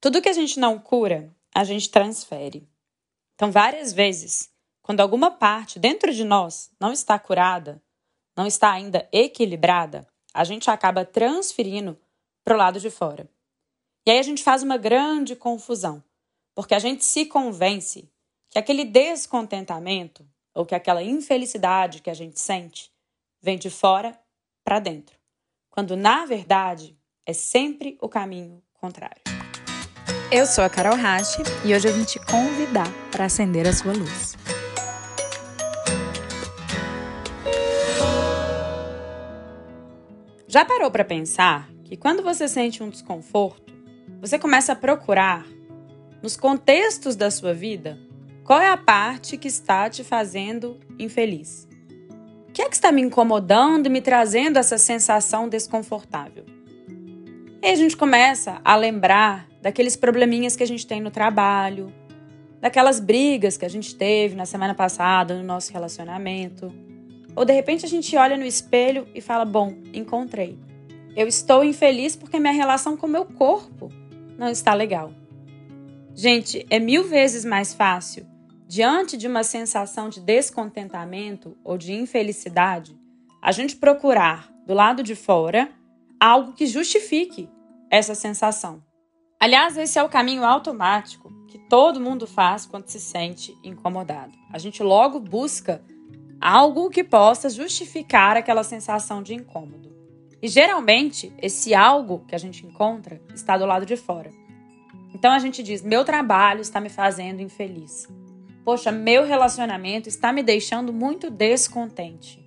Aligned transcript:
Tudo 0.00 0.22
que 0.22 0.28
a 0.28 0.32
gente 0.32 0.60
não 0.60 0.78
cura, 0.78 1.34
a 1.52 1.64
gente 1.64 1.90
transfere. 1.90 2.68
Então, 3.34 3.50
várias 3.50 3.92
vezes, 3.92 4.48
quando 4.80 5.00
alguma 5.00 5.30
parte 5.30 5.78
dentro 5.78 6.12
de 6.12 6.22
nós 6.22 6.70
não 6.78 6.92
está 6.92 7.18
curada, 7.18 7.82
não 8.36 8.46
está 8.46 8.70
ainda 8.70 9.08
equilibrada, 9.10 10.06
a 10.32 10.44
gente 10.44 10.70
acaba 10.70 11.04
transferindo 11.04 11.98
para 12.44 12.54
o 12.54 12.58
lado 12.58 12.78
de 12.78 12.90
fora. 12.90 13.28
E 14.06 14.10
aí 14.10 14.18
a 14.20 14.22
gente 14.22 14.42
faz 14.42 14.62
uma 14.62 14.76
grande 14.76 15.34
confusão, 15.34 16.02
porque 16.54 16.74
a 16.74 16.78
gente 16.78 17.04
se 17.04 17.26
convence 17.26 18.08
que 18.50 18.58
aquele 18.58 18.84
descontentamento 18.84 20.24
ou 20.54 20.64
que 20.64 20.76
aquela 20.76 21.02
infelicidade 21.02 22.00
que 22.00 22.08
a 22.08 22.14
gente 22.14 22.38
sente 22.38 22.92
vem 23.42 23.58
de 23.58 23.68
fora 23.68 24.18
para 24.64 24.78
dentro, 24.78 25.18
quando 25.68 25.96
na 25.96 26.24
verdade 26.24 26.96
é 27.26 27.32
sempre 27.32 27.98
o 28.00 28.08
caminho 28.08 28.62
contrário. 28.72 29.37
Eu 30.30 30.44
sou 30.44 30.62
a 30.62 30.68
Carol 30.68 30.94
Rache 30.94 31.42
e 31.64 31.74
hoje 31.74 31.88
eu 31.88 31.94
vim 31.94 32.04
te 32.04 32.18
convidar 32.18 32.86
para 33.10 33.24
acender 33.24 33.66
a 33.66 33.72
sua 33.72 33.94
luz. 33.94 34.36
Já 40.46 40.66
parou 40.66 40.90
para 40.90 41.02
pensar 41.02 41.70
que 41.82 41.96
quando 41.96 42.22
você 42.22 42.46
sente 42.46 42.82
um 42.82 42.90
desconforto, 42.90 43.72
você 44.20 44.38
começa 44.38 44.72
a 44.72 44.76
procurar 44.76 45.46
nos 46.22 46.36
contextos 46.36 47.16
da 47.16 47.30
sua 47.30 47.54
vida 47.54 47.98
qual 48.44 48.60
é 48.60 48.68
a 48.68 48.76
parte 48.76 49.38
que 49.38 49.48
está 49.48 49.88
te 49.88 50.04
fazendo 50.04 50.78
infeliz? 50.98 51.66
O 52.50 52.52
que 52.52 52.60
é 52.60 52.68
que 52.68 52.74
está 52.74 52.92
me 52.92 53.00
incomodando 53.00 53.86
e 53.86 53.90
me 53.90 54.02
trazendo 54.02 54.58
essa 54.58 54.76
sensação 54.76 55.48
desconfortável? 55.48 56.44
E 57.62 57.66
a 57.66 57.74
gente 57.74 57.96
começa 57.96 58.60
a 58.62 58.76
lembrar 58.76 59.47
daqueles 59.60 59.96
probleminhas 59.96 60.56
que 60.56 60.62
a 60.62 60.66
gente 60.66 60.86
tem 60.86 61.00
no 61.00 61.10
trabalho, 61.10 61.92
daquelas 62.60 63.00
brigas 63.00 63.56
que 63.56 63.64
a 63.64 63.68
gente 63.68 63.94
teve 63.94 64.34
na 64.34 64.46
semana 64.46 64.74
passada 64.74 65.36
no 65.36 65.44
nosso 65.44 65.72
relacionamento. 65.72 66.72
Ou 67.34 67.44
de 67.44 67.52
repente 67.52 67.84
a 67.84 67.88
gente 67.88 68.16
olha 68.16 68.36
no 68.36 68.44
espelho 68.44 69.06
e 69.14 69.20
fala: 69.20 69.44
Bom, 69.44 69.74
encontrei. 69.92 70.58
Eu 71.16 71.26
estou 71.26 71.64
infeliz 71.64 72.14
porque 72.14 72.38
minha 72.38 72.52
relação 72.52 72.96
com 72.96 73.06
meu 73.06 73.24
corpo 73.24 73.90
não 74.38 74.48
está 74.48 74.74
legal. 74.74 75.12
Gente, 76.14 76.66
é 76.68 76.78
mil 76.78 77.04
vezes 77.04 77.44
mais 77.44 77.72
fácil, 77.72 78.26
diante 78.66 79.16
de 79.16 79.26
uma 79.26 79.44
sensação 79.44 80.08
de 80.08 80.20
descontentamento 80.20 81.56
ou 81.64 81.78
de 81.78 81.92
infelicidade, 81.92 82.96
a 83.40 83.52
gente 83.52 83.76
procurar 83.76 84.52
do 84.66 84.74
lado 84.74 85.02
de 85.02 85.14
fora 85.14 85.70
algo 86.20 86.52
que 86.52 86.66
justifique 86.66 87.48
essa 87.90 88.14
sensação. 88.14 88.82
Aliás, 89.40 89.76
esse 89.76 89.98
é 89.98 90.02
o 90.02 90.08
caminho 90.08 90.44
automático 90.44 91.32
que 91.46 91.58
todo 91.58 92.00
mundo 92.00 92.26
faz 92.26 92.66
quando 92.66 92.88
se 92.88 92.98
sente 92.98 93.56
incomodado. 93.62 94.32
A 94.52 94.58
gente 94.58 94.82
logo 94.82 95.20
busca 95.20 95.82
algo 96.40 96.90
que 96.90 97.04
possa 97.04 97.48
justificar 97.48 98.36
aquela 98.36 98.64
sensação 98.64 99.22
de 99.22 99.34
incômodo. 99.34 99.96
E 100.42 100.48
geralmente, 100.48 101.32
esse 101.40 101.74
algo 101.74 102.24
que 102.26 102.34
a 102.34 102.38
gente 102.38 102.66
encontra 102.66 103.20
está 103.32 103.56
do 103.56 103.66
lado 103.66 103.86
de 103.86 103.96
fora. 103.96 104.30
Então 105.14 105.32
a 105.32 105.38
gente 105.38 105.62
diz: 105.62 105.82
meu 105.82 106.04
trabalho 106.04 106.60
está 106.60 106.80
me 106.80 106.88
fazendo 106.88 107.40
infeliz. 107.40 108.08
Poxa, 108.64 108.92
meu 108.92 109.24
relacionamento 109.24 110.08
está 110.08 110.32
me 110.32 110.42
deixando 110.42 110.92
muito 110.92 111.30
descontente. 111.30 112.44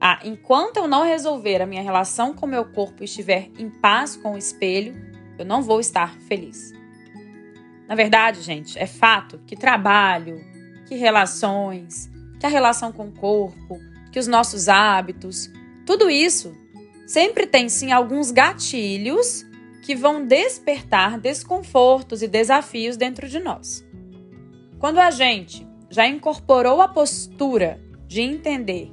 Ah, 0.00 0.18
enquanto 0.24 0.78
eu 0.78 0.88
não 0.88 1.04
resolver 1.04 1.62
a 1.62 1.66
minha 1.66 1.82
relação 1.82 2.34
com 2.34 2.46
meu 2.46 2.64
corpo 2.64 3.02
e 3.02 3.04
estiver 3.04 3.48
em 3.56 3.70
paz 3.70 4.16
com 4.16 4.34
o 4.34 4.38
espelho, 4.38 5.11
eu 5.38 5.44
não 5.44 5.62
vou 5.62 5.80
estar 5.80 6.16
feliz. 6.20 6.72
Na 7.88 7.94
verdade, 7.94 8.40
gente, 8.42 8.78
é 8.78 8.86
fato 8.86 9.40
que 9.46 9.56
trabalho, 9.56 10.44
que 10.86 10.94
relações, 10.94 12.10
que 12.38 12.46
a 12.46 12.48
relação 12.48 12.92
com 12.92 13.08
o 13.08 13.12
corpo, 13.12 13.78
que 14.10 14.18
os 14.18 14.26
nossos 14.26 14.68
hábitos, 14.68 15.50
tudo 15.84 16.08
isso 16.10 16.54
sempre 17.06 17.46
tem 17.46 17.68
sim 17.68 17.92
alguns 17.92 18.30
gatilhos 18.30 19.44
que 19.82 19.94
vão 19.94 20.24
despertar 20.24 21.18
desconfortos 21.18 22.22
e 22.22 22.28
desafios 22.28 22.96
dentro 22.96 23.28
de 23.28 23.40
nós. 23.40 23.84
Quando 24.78 24.98
a 24.98 25.10
gente 25.10 25.66
já 25.90 26.06
incorporou 26.06 26.80
a 26.80 26.88
postura 26.88 27.80
de 28.06 28.22
entender 28.22 28.90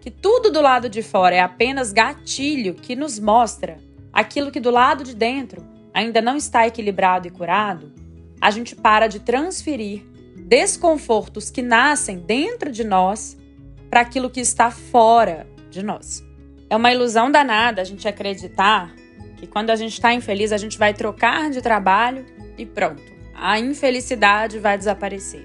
que 0.00 0.10
tudo 0.10 0.50
do 0.50 0.60
lado 0.60 0.88
de 0.88 1.02
fora 1.02 1.34
é 1.34 1.40
apenas 1.40 1.92
gatilho 1.92 2.74
que 2.74 2.94
nos 2.94 3.18
mostra 3.18 3.78
aquilo 4.16 4.50
que 4.50 4.58
do 4.58 4.70
lado 4.70 5.04
de 5.04 5.14
dentro 5.14 5.62
ainda 5.92 6.22
não 6.22 6.36
está 6.36 6.66
equilibrado 6.66 7.28
e 7.28 7.30
curado, 7.30 7.92
a 8.40 8.50
gente 8.50 8.74
para 8.74 9.08
de 9.08 9.20
transferir 9.20 10.04
desconfortos 10.38 11.50
que 11.50 11.60
nascem 11.60 12.18
dentro 12.18 12.72
de 12.72 12.82
nós 12.82 13.36
para 13.90 14.00
aquilo 14.00 14.30
que 14.30 14.40
está 14.40 14.70
fora 14.70 15.46
de 15.70 15.82
nós. 15.82 16.24
É 16.70 16.76
uma 16.76 16.90
ilusão 16.90 17.30
danada 17.30 17.82
a 17.82 17.84
gente 17.84 18.08
acreditar 18.08 18.94
que 19.36 19.46
quando 19.46 19.68
a 19.68 19.76
gente 19.76 19.92
está 19.92 20.14
infeliz, 20.14 20.50
a 20.50 20.56
gente 20.56 20.78
vai 20.78 20.94
trocar 20.94 21.50
de 21.50 21.60
trabalho 21.60 22.24
e 22.56 22.64
pronto, 22.64 23.02
a 23.34 23.58
infelicidade 23.60 24.58
vai 24.58 24.78
desaparecer. 24.78 25.44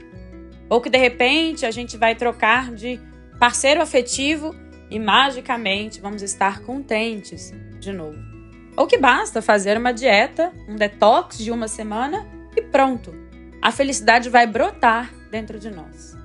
Ou 0.70 0.80
que 0.80 0.90
de 0.90 0.98
repente 0.98 1.66
a 1.66 1.72
gente 1.72 1.98
vai 1.98 2.16
trocar 2.16 2.74
de 2.74 2.98
parceiro 3.38 3.82
afetivo 3.82 4.56
e 4.90 4.98
magicamente 4.98 6.00
vamos 6.00 6.22
estar 6.22 6.62
contentes 6.62 7.54
de 7.78 7.92
novo. 7.92 8.31
Ou 8.76 8.88
que 8.88 8.98
basta 8.98 9.42
fazer 9.42 9.78
uma 9.78 9.92
dieta, 9.94 10.52
um 10.68 10.76
detox 10.76 11.38
de 11.38 11.52
uma 11.52 11.68
semana 11.68 12.28
e 12.56 12.62
pronto. 12.62 13.14
A 13.62 13.72
felicidade 13.72 14.30
vai 14.30 14.48
brotar 14.48 15.14
dentro 15.30 15.60
de 15.60 15.70
nós. 15.70 16.18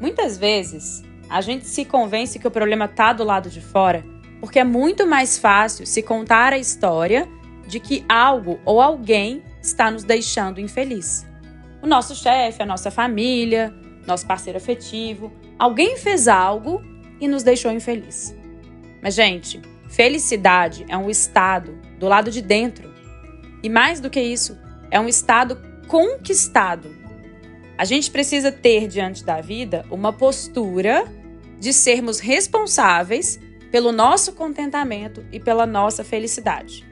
Muitas 0.00 0.36
vezes, 0.36 1.02
a 1.30 1.40
gente 1.40 1.66
se 1.66 1.84
convence 1.84 2.38
que 2.38 2.48
o 2.48 2.50
problema 2.50 2.86
está 2.86 3.12
do 3.12 3.24
lado 3.24 3.48
de 3.48 3.60
fora 3.60 4.04
porque 4.42 4.58
é 4.58 4.64
muito 4.64 5.06
mais 5.06 5.38
fácil 5.38 5.86
se 5.86 6.02
contar 6.02 6.52
a 6.52 6.58
história 6.58 7.28
de 7.64 7.78
que 7.78 8.04
algo 8.08 8.58
ou 8.64 8.80
alguém 8.80 9.40
está 9.62 9.88
nos 9.88 10.02
deixando 10.02 10.60
infeliz. 10.60 11.24
O 11.80 11.86
nosso 11.86 12.12
chefe, 12.16 12.60
a 12.60 12.66
nossa 12.66 12.90
família, 12.90 13.72
nosso 14.04 14.26
parceiro 14.26 14.56
afetivo, 14.56 15.32
alguém 15.56 15.96
fez 15.96 16.26
algo 16.26 16.82
e 17.20 17.28
nos 17.28 17.44
deixou 17.44 17.70
infeliz. 17.70 18.36
Mas, 19.00 19.14
gente, 19.14 19.62
Felicidade 19.92 20.86
é 20.88 20.96
um 20.96 21.10
estado 21.10 21.78
do 21.98 22.08
lado 22.08 22.30
de 22.30 22.40
dentro. 22.40 22.90
E 23.62 23.68
mais 23.68 24.00
do 24.00 24.08
que 24.08 24.20
isso, 24.20 24.58
é 24.90 24.98
um 24.98 25.06
estado 25.06 25.60
conquistado. 25.86 26.96
A 27.76 27.84
gente 27.84 28.10
precisa 28.10 28.50
ter 28.50 28.88
diante 28.88 29.22
da 29.22 29.42
vida 29.42 29.84
uma 29.90 30.10
postura 30.10 31.04
de 31.60 31.74
sermos 31.74 32.20
responsáveis 32.20 33.38
pelo 33.70 33.92
nosso 33.92 34.32
contentamento 34.32 35.26
e 35.30 35.38
pela 35.38 35.66
nossa 35.66 36.02
felicidade. 36.02 36.86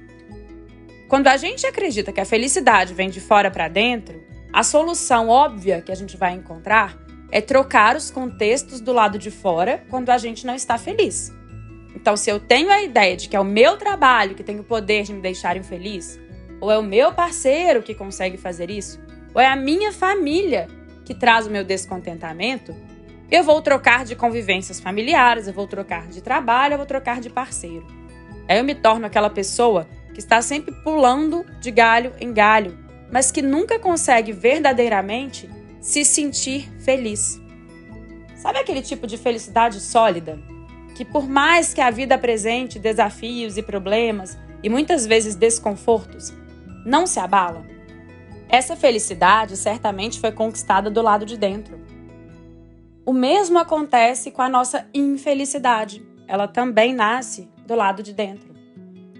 Quando 1.09 1.29
a 1.29 1.39
gente 1.39 1.67
acredita 1.67 2.13
que 2.13 2.21
a 2.21 2.27
felicidade 2.27 2.93
vem 2.93 3.09
de 3.09 3.21
fora 3.21 3.51
para 3.51 3.69
dentro, 3.69 4.23
a 4.53 4.63
solução 4.63 5.31
óbvia 5.31 5.81
que 5.81 5.91
a 5.91 5.97
gente 5.97 6.19
vai 6.19 6.35
encontrar 6.35 6.99
é 7.33 7.41
trocar 7.41 7.97
os 7.97 8.11
contextos 8.11 8.79
do 8.79 8.93
lado 8.93 9.19
de 9.19 9.31
fora 9.31 9.83
quando 9.89 10.11
a 10.11 10.19
gente 10.19 10.47
não 10.47 10.55
está 10.55 10.77
feliz. 10.77 11.40
Então, 11.95 12.17
se 12.17 12.31
eu 12.31 12.39
tenho 12.39 12.71
a 12.71 12.83
ideia 12.83 13.17
de 13.17 13.29
que 13.29 13.37
é 13.37 13.41
o 13.41 13.45
meu 13.45 13.77
trabalho 13.77 14.35
que 14.35 14.43
tem 14.43 14.59
o 14.59 14.65
poder 14.65 15.03
de 15.03 15.13
me 15.13 15.21
deixar 15.21 15.57
infeliz, 15.57 16.19
ou 16.61 16.71
é 16.71 16.79
o 16.79 16.83
meu 16.83 17.13
parceiro 17.13 17.83
que 17.83 17.95
consegue 17.95 18.37
fazer 18.37 18.71
isso, 18.71 19.01
ou 19.35 19.41
é 19.41 19.47
a 19.47 19.57
minha 19.57 19.93
família 19.93 20.69
que 21.05 21.15
traz 21.15 21.47
o 21.47 21.51
meu 21.51 21.65
descontentamento, 21.65 22.75
eu 23.31 23.45
vou 23.45 23.63
trocar 23.63 24.05
de 24.05 24.17
convivências 24.17 24.81
familiares, 24.81 25.47
eu 25.47 25.53
vou 25.53 25.67
trocar 25.67 26.09
de 26.09 26.21
trabalho, 26.21 26.75
eu 26.75 26.79
vou 26.79 26.87
trocar 26.87 27.21
de 27.21 27.31
parceiro. 27.31 27.87
Aí 28.49 28.59
eu 28.59 28.65
me 28.65 28.75
torno 28.75 29.07
aquela 29.07 29.31
pessoa 29.31 29.89
que 30.13 30.19
está 30.19 30.43
sempre 30.43 30.75
pulando 30.83 31.47
de 31.61 31.71
galho 31.71 32.13
em 32.21 32.33
galho, 32.33 32.77
mas 33.11 33.31
que 33.31 33.41
nunca 33.41 33.79
consegue 33.79 34.33
verdadeiramente 34.33 35.49
se 35.81 36.05
sentir 36.05 36.69
feliz. 36.81 37.41
Sabe 38.37 38.59
aquele 38.59 38.83
tipo 38.83 39.07
de 39.07 39.17
felicidade 39.17 39.81
sólida? 39.81 40.39
Que 41.01 41.05
por 41.07 41.27
mais 41.27 41.73
que 41.73 41.81
a 41.81 41.91
vida 41.91 42.17
apresente 42.17 42.79
desafios 42.79 43.57
e 43.57 43.63
problemas 43.63 44.37
e 44.63 44.69
muitas 44.69 45.07
vezes 45.07 45.35
desconfortos, 45.35 46.31
não 46.85 47.07
se 47.07 47.19
abala. 47.19 47.65
Essa 48.51 48.77
felicidade 48.77 49.57
certamente 49.57 50.21
foi 50.21 50.31
conquistada 50.31 50.91
do 50.91 51.01
lado 51.01 51.25
de 51.25 51.39
dentro. 51.39 51.81
O 53.07 53.15
mesmo 53.15 53.59
acontece 53.59 54.31
com 54.31 54.43
a 54.43 54.49
nossa 54.51 54.87
infelicidade. 54.93 56.07
Ela 56.29 56.47
também 56.47 56.93
nasce 56.93 57.49
do 57.67 57.75
lado 57.75 58.03
de 58.03 58.13
dentro. 58.13 58.55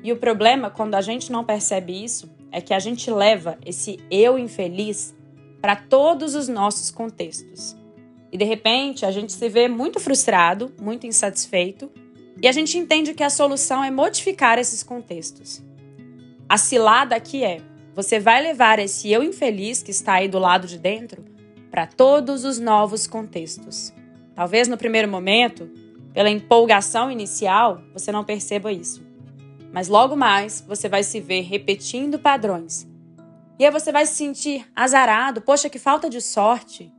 E 0.05 0.13
o 0.13 0.19
problema, 0.19 0.69
quando 0.69 0.97
a 0.97 1.01
gente 1.01 1.33
não 1.33 1.45
percebe 1.45 2.05
isso, 2.05 2.31
é 2.53 2.61
que 2.61 2.75
a 2.75 2.79
gente 2.79 3.11
leva 3.11 3.57
esse 3.65 3.99
eu 4.11 4.39
infeliz 4.39 5.17
para 5.63 5.77
todos 5.77 6.35
os 6.35 6.47
nossos 6.47 6.91
contextos. 6.91 7.80
E 8.33 8.39
de 8.39 8.45
repente 8.45 9.05
a 9.05 9.11
gente 9.11 9.33
se 9.33 9.49
vê 9.49 9.69
muito 9.69 9.99
frustrado, 9.99 10.73
muito 10.81 11.07
insatisfeito, 11.07 11.91
e 12.43 12.49
a 12.49 12.53
gente 12.53 12.79
entende 12.79 13.13
que 13.13 13.23
a 13.23 13.31
solução 13.31 13.83
é 13.85 13.91
modificar 13.91 14.59
esses 14.59 14.83
contextos. 14.83 15.63
A 16.49 16.57
cilada 16.57 17.15
aqui 17.15 17.45
é: 17.45 17.61
você 17.95 18.19
vai 18.19 18.43
levar 18.43 18.79
esse 18.79 19.11
eu 19.11 19.23
infeliz 19.23 19.83
que 19.83 19.91
está 19.91 20.15
aí 20.15 20.29
do 20.29 20.39
lado 20.39 20.67
de 20.67 20.79
dentro 20.79 21.25
para 21.71 21.87
todos 21.87 22.45
os 22.45 22.59
novos 22.59 23.07
contextos. 23.07 23.93
Talvez 24.35 24.69
no 24.69 24.77
primeiro 24.77 25.09
momento, 25.09 25.71
pela 26.13 26.31
empolgação 26.31 27.11
inicial, 27.11 27.83
você 27.93 28.11
não 28.11 28.25
perceba 28.25 28.73
isso. 28.73 29.05
Mas 29.73 29.87
logo 29.87 30.17
mais 30.17 30.65
você 30.67 30.89
vai 30.89 31.03
se 31.03 31.21
ver 31.21 31.43
repetindo 31.43 32.19
padrões. 32.19 32.89
E 33.59 33.65
aí 33.65 33.71
você 33.71 33.93
vai 33.93 34.07
se 34.07 34.15
sentir 34.15 34.67
azarado, 34.75 35.43
poxa, 35.43 35.69
que 35.69 35.79
falta 35.79 36.09
de 36.09 36.21
sorte. 36.21 36.91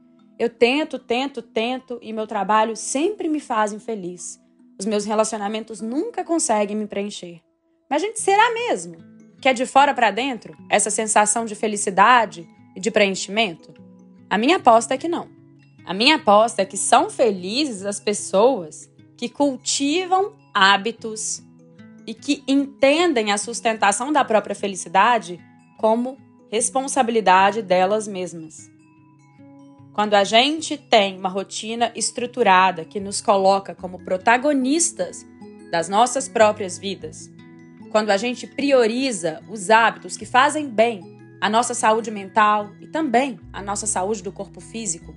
Eu 0.42 0.50
tento, 0.50 0.98
tento, 0.98 1.40
tento 1.40 2.00
e 2.02 2.12
meu 2.12 2.26
trabalho 2.26 2.76
sempre 2.76 3.30
me 3.30 3.40
faz 3.40 3.74
infeliz. 3.74 4.40
Os 4.80 4.88
meus 4.88 5.06
relacionamentos 5.06 5.82
nunca 5.82 6.24
conseguem 6.24 6.76
me 6.76 6.88
preencher. 6.88 7.42
Mas, 7.88 8.02
gente, 8.02 8.20
será 8.20 8.52
mesmo 8.52 8.98
que 9.40 9.48
é 9.48 9.54
de 9.54 9.68
fora 9.68 9.94
para 9.94 10.10
dentro 10.10 10.58
essa 10.68 10.90
sensação 10.90 11.46
de 11.46 11.54
felicidade 11.54 12.50
e 12.76 12.80
de 12.80 12.90
preenchimento? 12.90 13.72
A 14.28 14.36
minha 14.36 14.58
aposta 14.58 14.96
é 14.96 14.98
que 14.98 15.08
não. 15.08 15.30
A 15.86 15.94
minha 15.94 16.16
aposta 16.16 16.64
é 16.64 16.66
que 16.66 16.76
são 16.76 17.08
felizes 17.08 17.86
as 17.86 18.00
pessoas 18.00 18.90
que 19.16 19.30
cultivam 19.30 20.34
hábitos 20.56 21.44
e 22.08 22.16
que 22.16 22.44
entendem 22.48 23.32
a 23.32 23.38
sustentação 23.38 24.12
da 24.12 24.26
própria 24.26 24.56
felicidade 24.56 25.40
como 25.78 26.18
responsabilidade 26.50 27.62
delas 27.62 28.08
mesmas. 28.08 28.71
Quando 29.94 30.14
a 30.14 30.24
gente 30.24 30.78
tem 30.78 31.18
uma 31.18 31.28
rotina 31.28 31.92
estruturada 31.96 32.86
que 32.86 33.00
nos 33.00 33.20
coloca 33.20 33.76
como 33.76 34.00
protagonistas 34.00 35.26
das 35.70 35.90
nossas 35.90 36.30
próprias 36.30 36.78
vidas, 36.78 37.30
quando 37.92 38.10
a 38.10 38.16
gente 38.16 38.48
prioriza 38.48 39.42
os 39.50 39.70
hábitos 39.70 40.16
que 40.16 40.26
fazem 40.26 40.70
bem 40.70 41.20
à 41.42 41.50
nossa 41.50 41.74
saúde 41.74 42.10
mental 42.10 42.72
e 42.80 42.88
também 42.88 43.38
à 43.52 43.62
nossa 43.62 43.86
saúde 43.86 44.24
do 44.24 44.32
corpo 44.32 44.62
físico, 44.62 45.14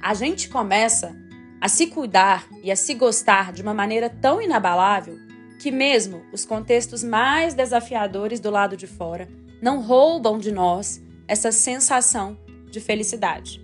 a 0.00 0.14
gente 0.14 0.48
começa 0.48 1.16
a 1.60 1.68
se 1.68 1.88
cuidar 1.88 2.46
e 2.62 2.70
a 2.70 2.76
se 2.76 2.94
gostar 2.94 3.52
de 3.52 3.62
uma 3.62 3.74
maneira 3.74 4.08
tão 4.08 4.40
inabalável 4.40 5.18
que, 5.60 5.70
mesmo 5.70 6.22
os 6.32 6.44
contextos 6.44 7.02
mais 7.02 7.54
desafiadores 7.54 8.38
do 8.38 8.50
lado 8.50 8.76
de 8.76 8.86
fora, 8.86 9.28
não 9.60 9.80
roubam 9.80 10.38
de 10.38 10.52
nós 10.52 11.02
essa 11.26 11.50
sensação 11.50 12.36
de 12.70 12.80
felicidade. 12.80 13.61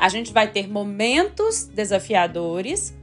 A 0.00 0.08
gente 0.08 0.32
vai 0.32 0.48
ter 0.48 0.66
momentos 0.66 1.66
desafiadores, 1.66 2.96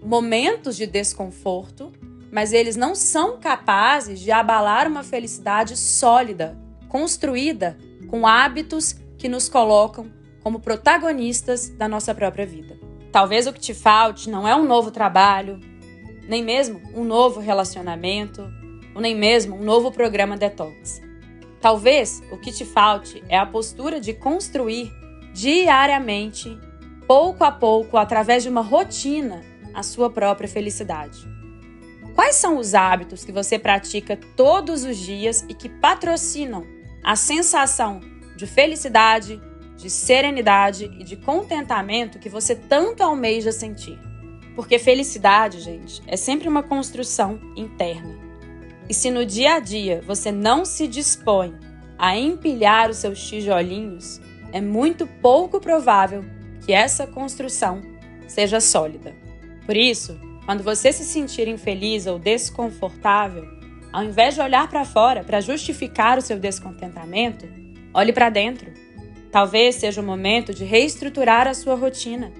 momentos 0.00 0.76
de 0.76 0.86
desconforto, 0.86 1.92
mas 2.30 2.52
eles 2.52 2.76
não 2.76 2.94
são 2.94 3.40
capazes 3.40 4.20
de 4.20 4.30
abalar 4.30 4.86
uma 4.86 5.02
felicidade 5.02 5.76
sólida, 5.76 6.56
construída 6.88 7.76
com 8.06 8.24
hábitos 8.24 8.94
que 9.18 9.28
nos 9.28 9.48
colocam 9.48 10.06
como 10.44 10.60
protagonistas 10.60 11.70
da 11.70 11.88
nossa 11.88 12.14
própria 12.14 12.46
vida. 12.46 12.78
Talvez 13.10 13.48
o 13.48 13.52
que 13.52 13.58
te 13.60 13.74
falte 13.74 14.30
não 14.30 14.46
é 14.46 14.54
um 14.54 14.64
novo 14.64 14.92
trabalho, 14.92 15.58
nem 16.28 16.44
mesmo 16.44 16.80
um 16.94 17.02
novo 17.02 17.40
relacionamento, 17.40 18.48
ou 18.94 19.00
nem 19.00 19.16
mesmo 19.16 19.56
um 19.56 19.64
novo 19.64 19.90
programa 19.90 20.36
detox. 20.36 21.02
Talvez 21.60 22.22
o 22.30 22.36
que 22.36 22.52
te 22.52 22.64
falte 22.64 23.24
é 23.28 23.36
a 23.36 23.44
postura 23.44 23.98
de 23.98 24.14
construir 24.14 24.92
diariamente, 25.34 26.56
pouco 27.08 27.42
a 27.42 27.50
pouco, 27.50 27.96
através 27.96 28.44
de 28.44 28.48
uma 28.48 28.60
rotina, 28.60 29.42
a 29.74 29.82
sua 29.82 30.08
própria 30.08 30.48
felicidade. 30.48 31.28
Quais 32.14 32.36
são 32.36 32.56
os 32.56 32.72
hábitos 32.72 33.24
que 33.24 33.32
você 33.32 33.58
pratica 33.58 34.16
todos 34.36 34.84
os 34.84 34.96
dias 34.96 35.44
e 35.48 35.52
que 35.52 35.68
patrocinam 35.68 36.64
a 37.02 37.16
sensação 37.16 38.00
de 38.36 38.46
felicidade, 38.46 39.42
de 39.76 39.90
serenidade 39.90 40.84
e 41.00 41.02
de 41.02 41.16
contentamento 41.16 42.20
que 42.20 42.28
você 42.28 42.54
tanto 42.54 43.02
almeja 43.02 43.50
sentir? 43.50 43.98
Porque 44.54 44.78
felicidade, 44.78 45.58
gente, 45.58 46.00
é 46.06 46.16
sempre 46.16 46.48
uma 46.48 46.62
construção 46.62 47.40
interna. 47.56 48.16
E 48.88 48.94
se 48.94 49.10
no 49.10 49.26
dia 49.26 49.54
a 49.54 49.58
dia 49.58 50.00
você 50.06 50.30
não 50.30 50.64
se 50.64 50.86
dispõe 50.86 51.52
a 51.98 52.16
empilhar 52.16 52.88
os 52.88 52.98
seus 52.98 53.20
tijolinhos, 53.20 54.20
é 54.54 54.60
muito 54.60 55.04
pouco 55.04 55.58
provável 55.58 56.24
que 56.64 56.72
essa 56.72 57.08
construção 57.08 57.82
seja 58.28 58.60
sólida. 58.60 59.12
Por 59.66 59.76
isso, 59.76 60.16
quando 60.46 60.62
você 60.62 60.92
se 60.92 61.02
sentir 61.02 61.48
infeliz 61.48 62.06
ou 62.06 62.20
desconfortável, 62.20 63.44
ao 63.92 64.04
invés 64.04 64.36
de 64.36 64.40
olhar 64.40 64.68
para 64.68 64.84
fora 64.84 65.24
para 65.24 65.40
justificar 65.40 66.18
o 66.18 66.22
seu 66.22 66.38
descontentamento, 66.38 67.48
olhe 67.92 68.12
para 68.12 68.30
dentro. 68.30 68.72
Talvez 69.32 69.74
seja 69.74 70.00
o 70.00 70.04
momento 70.04 70.54
de 70.54 70.64
reestruturar 70.64 71.48
a 71.48 71.54
sua 71.54 71.74
rotina. 71.74 72.30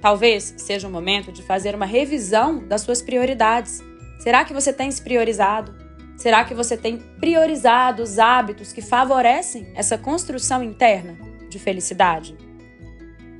Talvez 0.00 0.54
seja 0.58 0.86
o 0.86 0.90
momento 0.92 1.32
de 1.32 1.42
fazer 1.42 1.74
uma 1.74 1.86
revisão 1.86 2.68
das 2.68 2.82
suas 2.82 3.02
prioridades. 3.02 3.82
Será 4.20 4.44
que 4.44 4.54
você 4.54 4.72
tem 4.72 4.92
se 4.92 5.02
priorizado? 5.02 5.74
Será 6.16 6.44
que 6.44 6.54
você 6.54 6.76
tem 6.76 6.98
priorizado 7.18 8.00
os 8.00 8.16
hábitos 8.16 8.72
que 8.72 8.80
favorecem 8.80 9.72
essa 9.74 9.98
construção 9.98 10.62
interna? 10.62 11.27
De 11.48 11.58
felicidade? 11.58 12.36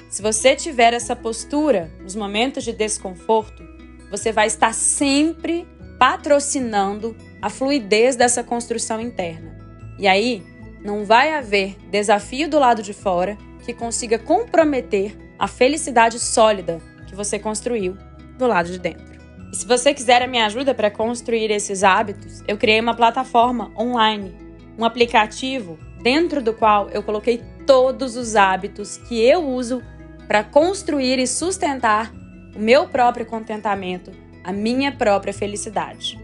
Se 0.08 0.22
você 0.22 0.56
tiver 0.56 0.94
essa 0.94 1.14
postura 1.14 1.90
nos 2.00 2.16
momentos 2.16 2.64
de 2.64 2.72
desconforto, 2.72 3.62
você 4.10 4.32
vai 4.32 4.46
estar 4.46 4.72
sempre 4.72 5.66
patrocinando 5.98 7.14
a 7.42 7.50
fluidez 7.50 8.16
dessa 8.16 8.42
construção 8.42 9.00
interna. 9.00 9.58
E 9.98 10.06
aí, 10.06 10.42
não 10.82 11.04
vai 11.04 11.34
haver 11.34 11.76
desafio 11.90 12.48
do 12.48 12.58
lado 12.58 12.82
de 12.82 12.94
fora 12.94 13.36
que 13.64 13.74
consiga 13.74 14.18
comprometer 14.18 15.16
a 15.38 15.46
felicidade 15.46 16.18
sólida 16.18 16.80
que 17.06 17.14
você 17.14 17.38
construiu 17.38 17.96
do 18.38 18.46
lado 18.46 18.70
de 18.70 18.78
dentro. 18.78 19.18
E 19.52 19.56
se 19.56 19.66
você 19.66 19.92
quiser 19.92 20.22
a 20.22 20.26
minha 20.26 20.46
ajuda 20.46 20.74
para 20.74 20.90
construir 20.90 21.50
esses 21.50 21.82
hábitos, 21.82 22.42
eu 22.46 22.56
criei 22.56 22.80
uma 22.80 22.94
plataforma 22.94 23.72
online, 23.78 24.34
um 24.78 24.84
aplicativo 24.84 25.78
dentro 26.02 26.42
do 26.42 26.52
qual 26.52 26.88
eu 26.90 27.02
coloquei 27.02 27.42
todos 27.68 28.16
os 28.16 28.34
hábitos 28.34 28.96
que 28.96 29.22
eu 29.22 29.46
uso 29.46 29.82
para 30.26 30.42
construir 30.42 31.18
e 31.18 31.26
sustentar 31.26 32.10
o 32.56 32.58
meu 32.58 32.88
próprio 32.88 33.26
contentamento, 33.26 34.10
a 34.42 34.50
minha 34.54 34.90
própria 34.90 35.34
felicidade. 35.34 36.18